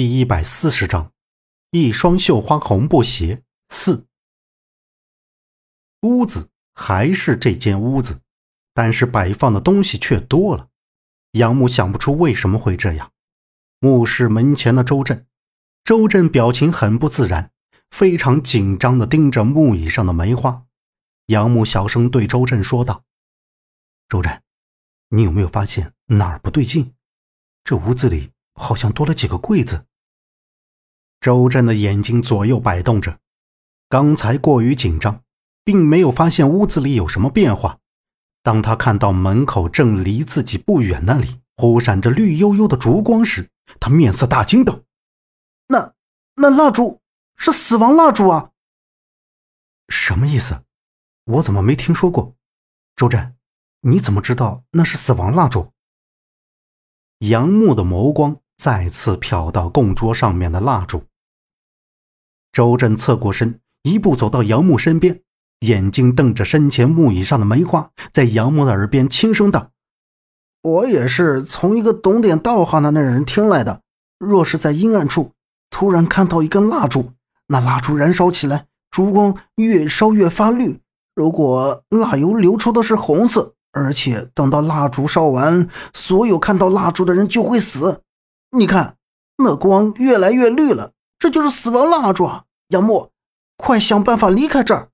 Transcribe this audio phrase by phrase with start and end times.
[0.00, 1.12] 第一百四十章，
[1.72, 4.06] 一双绣花红布鞋四。
[6.00, 8.22] 屋子还是这间屋子，
[8.72, 10.70] 但是摆放的东西却多了。
[11.32, 13.12] 杨木想不出为什么会这样。
[13.78, 15.26] 墓室门前的周震，
[15.84, 17.52] 周震表情很不自然，
[17.90, 20.64] 非常紧张的盯着木椅上的梅花。
[21.26, 23.04] 杨木小声对周震说道
[24.08, 24.42] ：“周震，
[25.10, 26.94] 你有没有发现哪儿不对劲？
[27.62, 29.84] 这屋子里好像多了几个柜子。”
[31.20, 33.18] 周震的眼睛左右摆动着，
[33.90, 35.22] 刚才过于紧张，
[35.64, 37.78] 并没有发现屋子里有什么变化。
[38.42, 44.80] 当他看到门口正离自己不远那里忽闪着绿油油的烛光时，他面色大惊道
[45.68, 45.92] ：“那
[46.36, 47.00] 那蜡烛
[47.36, 48.52] 是死亡蜡烛啊！
[49.90, 50.64] 什么意思？”
[51.26, 52.34] 我怎么没听说过？
[52.96, 53.36] 周震，
[53.82, 55.70] 你怎么知道那是死亡蜡烛？
[57.18, 61.04] 杨木的眸光再次瞟到供桌上面的蜡烛。
[62.60, 65.22] 周震侧过身，一步走到杨木身边，
[65.60, 69.70] 眼睛瞪着身前木椅上的梅花，在杨木的耳边轻声道
[70.60, 73.80] ：“我也是从一个懂点道行的那人听来的。
[74.18, 75.32] 若是在阴暗处
[75.70, 77.12] 突然看到一根蜡烛，
[77.46, 80.78] 那蜡烛燃烧起来，烛光越烧越发绿。”
[81.16, 88.02] 如果蜡油流出的是红色，而且等到蜡烛烧完，所有看到蜡烛的人就会死。
[88.50, 88.96] 你看，
[89.38, 92.44] 那光越来越绿了，这就是死亡蜡烛啊！
[92.70, 93.10] 杨木，
[93.56, 94.90] 快想办法离开这儿。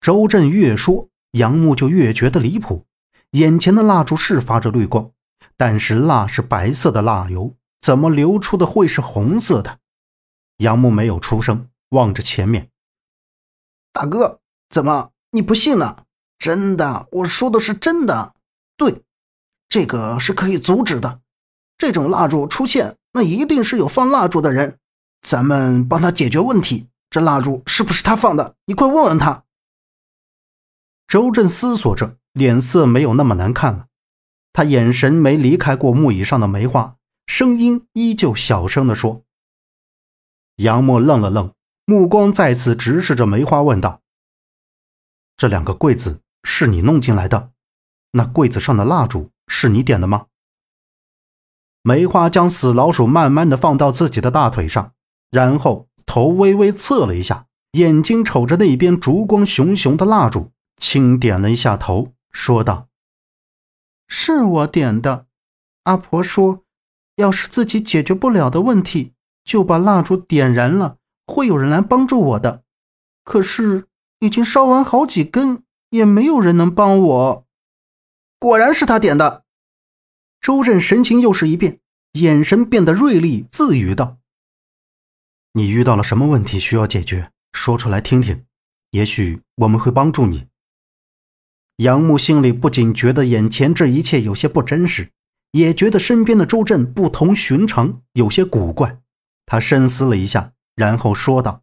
[0.00, 2.86] 周震越说，杨木就越觉得离谱。
[3.32, 5.10] 眼前的蜡烛是发着绿光，
[5.58, 9.78] 但是蜡是白色的蜡油，怎么流出的会是红色的？
[10.56, 12.70] 杨木没有出声，望着前面。
[13.92, 16.04] 大哥，怎么你不信呢？
[16.38, 18.34] 真的，我说的是真的。
[18.78, 19.02] 对，
[19.68, 21.20] 这个是可以阻止的。
[21.76, 24.78] 这种蜡烛出现，那一定是有放蜡烛的人。
[25.22, 26.88] 咱们帮他解决问题。
[27.10, 28.56] 这蜡烛是不是他放的？
[28.66, 29.44] 你快问问他。
[31.08, 33.86] 周震思索着，脸色没有那么难看了。
[34.52, 39.24] 他眼神没离开过木椅上的梅花，声音依旧小声的说。
[40.56, 41.52] 杨默愣了愣。
[41.86, 44.00] 目光再次直视着梅花，问道
[45.36, 47.50] ：“这两个柜子是你弄进来的？
[48.12, 50.26] 那柜子上的蜡烛是你点的吗？”
[51.82, 54.92] 梅花将死老鼠慢慢的放到自己的大腿上，
[55.30, 62.88] 然后头微微侧了一下，眼睛瞅着那边烛光熊熊的蜡烛，轻点了一下头，说道
[64.08, 65.26] ：“是我点的。
[65.84, 66.64] 阿婆说，
[67.16, 69.12] 要是自己解决不了的问题，
[69.44, 70.96] 就把蜡烛点燃了。”
[71.30, 72.64] 会有人来帮助我的，
[73.22, 73.86] 可是
[74.18, 77.46] 已经烧完好几根，也没有人能帮我。
[78.40, 79.44] 果然是他点的。
[80.40, 81.78] 周震神情又是一变，
[82.14, 84.16] 眼神变得锐利，自语道
[85.52, 87.30] ：“你遇到了什么问题需要解决？
[87.52, 88.44] 说出来听听，
[88.92, 90.46] 也许我们会帮助你。”
[91.78, 95.10] 杨木心里不仅觉得眼前这一切有些不真实，
[95.52, 99.00] 也觉得身边的周震不同寻常，有些古怪。
[99.46, 100.52] 他深思了一下。
[100.76, 101.60] 然后说道：“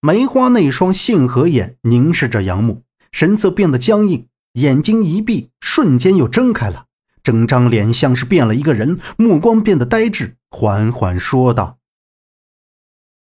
[0.00, 6.86] 梅花那双杏核眼凝视着杨木，神色变得僵硬，眼睛一闭，瞬间又睁开了，
[7.24, 11.78] 整张脸像是变了一个人，目光变得呆滞，缓缓说道：‘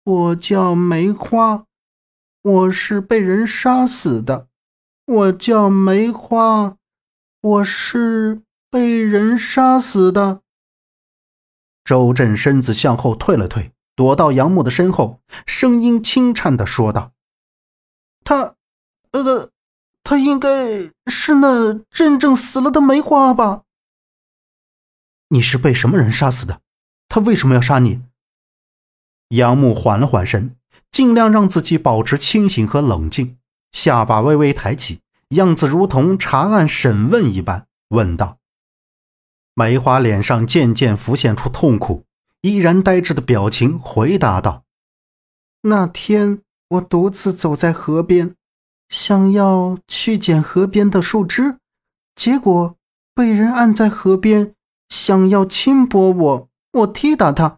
[0.05, 1.65] 我叫梅花，
[2.43, 4.47] 我是被人杀死的。
[5.05, 6.77] 我叫梅花，
[7.41, 10.41] 我是被人杀死的。’”
[11.83, 13.71] 周震身子向后退了退。
[13.95, 17.13] 躲到杨木的身后，声音轻颤的说道
[18.25, 18.55] ：“他，
[19.11, 19.49] 呃，
[20.03, 23.63] 他应该是那真正死了的梅花吧？
[25.29, 26.61] 你是被什么人杀死的？
[27.07, 28.03] 他为什么要杀你？”
[29.35, 30.55] 杨木缓了缓神，
[30.91, 33.37] 尽量让自己保持清醒和冷静，
[33.71, 38.37] 下巴微微抬起，样子如同查案审问一般，问道
[39.53, 42.03] ：“梅花脸上渐渐浮现出痛苦。”
[42.41, 44.65] 依然呆滞的表情，回答道
[45.63, 48.35] ：“那天我独自走在河边，
[48.87, 51.57] 想要去捡河边的树枝，
[52.13, 52.75] 结果
[53.15, 54.53] 被人按在河边，
[54.89, 56.49] 想要轻薄我。
[56.73, 57.57] 我踢打他，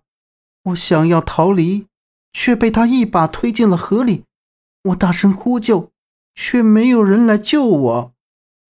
[0.67, 1.87] 我想要逃离，
[2.33, 4.23] 却被他一把推进了河里。
[4.83, 5.91] 我大声呼救，
[6.35, 8.13] 却没有人来救我。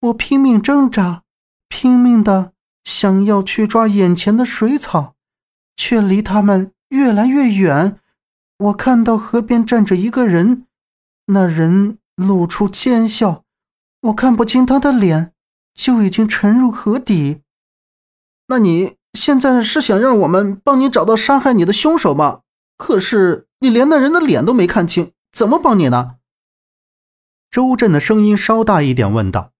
[0.00, 1.22] 我拼命挣扎，
[1.68, 2.52] 拼命的
[2.84, 5.14] 想要去抓眼前的水草。”
[5.80, 8.00] 却离他们越来越远。
[8.58, 10.66] 我看到河边站着一个人，
[11.26, 13.44] 那人露出奸笑，
[14.00, 15.32] 我看不清他的脸，
[15.72, 17.42] 就已经沉入河底。
[18.48, 22.40] 那你现在是想让我们帮你找到杀害你的凶手吗？
[22.76, 26.16] 可是你连那人的脸都没看清，怎么帮你呢？
[27.50, 29.52] 周震的声音稍大一点，问道。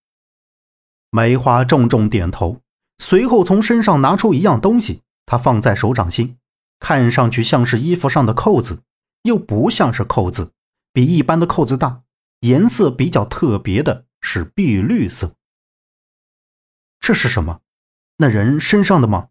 [1.11, 2.61] 梅花重重点头，
[2.99, 6.37] 随后从身上拿出一样东西，他放在手掌心，
[6.79, 8.83] 看上去像是衣服上的扣子，
[9.23, 10.53] 又不像是扣子，
[10.93, 12.03] 比一般的扣子大，
[12.41, 15.35] 颜色比较特别的是碧绿色。
[17.01, 17.61] 这是什么？
[18.19, 19.29] 那人身上的吗？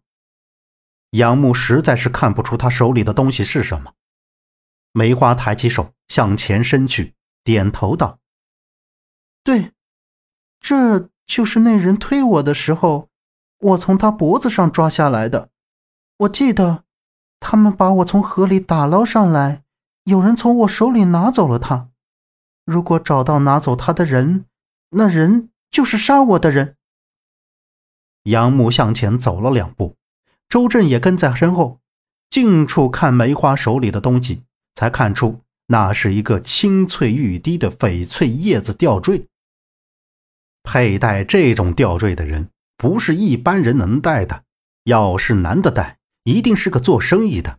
[1.10, 3.94] 杨木实在是看不出他手里的东西是什么。
[4.92, 7.14] 梅花抬起手向前伸去，
[7.44, 8.18] 点头道
[9.44, 9.72] ：“对，
[10.60, 13.08] 这就是那人推我的时候，
[13.58, 15.50] 我从他脖子上抓下来的。
[16.18, 16.84] 我记得，
[17.40, 19.62] 他们把我从河里打捞上来，
[20.04, 21.90] 有人从我手里拿走了他。
[22.64, 24.46] 如果找到拿走他的人，
[24.90, 26.76] 那人就是杀我的人。”
[28.24, 29.96] 杨木向前走了两步。
[30.48, 31.80] 周震也跟在身后，
[32.30, 34.42] 近处看梅花手里的东西，
[34.74, 39.26] 才看出那是一个青翠欲滴的翡翠叶子吊坠。
[40.62, 44.44] 佩戴这种吊坠的人，不是一般人能戴的。
[44.84, 47.58] 要是男的戴，一定是个做生意的，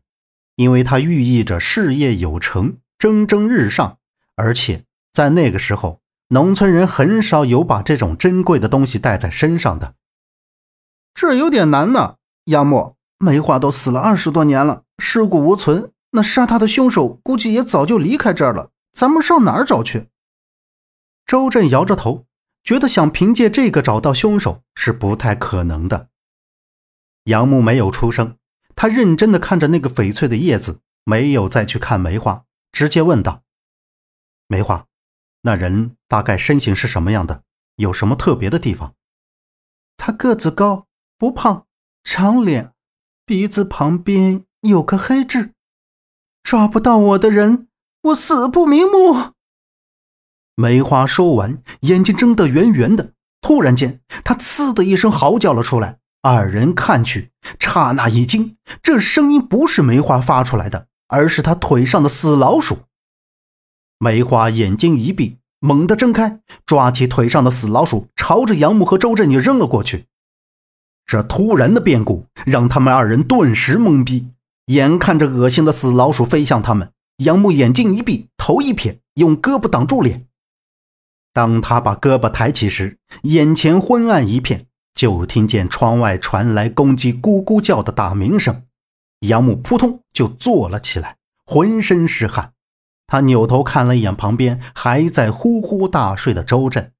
[0.55, 3.99] 因为它寓意着事业有成、蒸蒸日上。
[4.35, 9.93] 而且在那个时候，农村人很少有把这种珍贵的东西戴在身上的。
[11.13, 12.15] 这有点难呢。
[12.49, 18.71] 杨木，梅花都死了二十多年了，尸骨无存，那杀他的凶手估计也早就离开这儿了。
[18.91, 20.07] 咱们上哪儿找去？
[21.27, 22.25] 周震摇着头，
[22.63, 26.09] 觉得想凭借这个找到凶手是不太可能的。
[27.25, 28.35] 杨木没有出声，
[28.75, 33.43] 他认真的看着那个翡翠的叶子，没有再去看梅花，直接问道
[34.49, 34.87] ：“梅花，
[35.43, 37.43] 那人大概身形是什么样的？
[37.75, 38.95] 有什么特别的地方？”
[39.97, 40.87] 他个子高，
[41.19, 41.67] 不胖。
[42.03, 42.73] 长脸，
[43.25, 45.53] 鼻子旁边有个黑痣，
[46.43, 47.67] 抓不到我的人，
[48.01, 49.33] 我死不瞑目。
[50.55, 53.13] 梅花说完，眼睛睁得圆圆的。
[53.41, 55.99] 突然间，他“呲”的一声嚎叫了出来。
[56.21, 62.79] 二人看去，刹那一惊，这声音不是梅花发出来的，而是他腿上的死老鼠。
[63.97, 70.08] 梅花眼睛一闭，猛地睁开，抓起腿上的死老鼠，朝着杨木和周震就扔了过去。
[71.09, 74.27] 这突然的变故让他们二人顿时懵逼，
[74.67, 80.27] 眼看着恶心的死老鼠飞向他们，杨木眼睛一闭，头一撇，用胳膊挡住脸。
[81.33, 88.61] 当他把胳膊抬起时，眼前昏暗一片，就听见窗外传来公鸡咕咕叫的打鸣声。
[89.21, 92.53] 杨木扑通就坐了起来，浑身是汗。
[93.07, 96.91] 他扭头看了一眼旁边还在呼呼大睡的周震，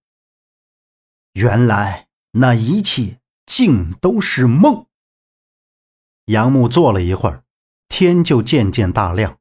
[1.34, 3.19] 原来那一切。
[3.50, 4.86] 竟都是梦。
[6.26, 7.44] 杨木坐了一会儿，
[7.88, 9.40] 天就渐渐大亮。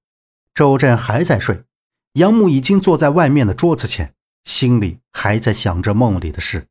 [0.55, 1.65] 周震还在睡，
[2.15, 4.15] 杨木已经坐在外面的桌子前，
[4.45, 6.69] 心里还在想着梦里的事。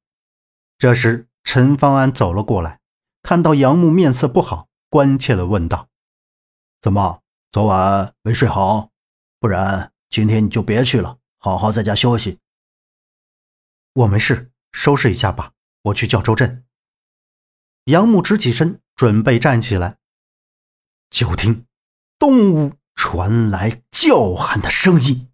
[0.80, 2.80] 这时，陈方安走了过来，
[3.22, 5.90] 看到杨木面色不好，关切地问道
[6.82, 8.90] ：“怎么，昨晚没睡好？
[9.40, 12.40] 不然今天你就别去了，好好在家休息。
[13.94, 15.54] ”“我没事，收拾一下吧，
[15.84, 16.64] 我去叫周震。”
[17.88, 19.96] 杨木直起身，准备站起来，
[21.10, 21.66] 就听
[22.20, 25.30] 东屋传来叫喊的声音。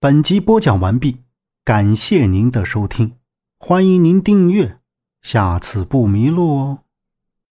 [0.00, 1.22] 本集播讲完毕，
[1.64, 3.16] 感谢您的收听，
[3.56, 4.80] 欢迎您订阅，
[5.22, 6.83] 下次不迷路哦。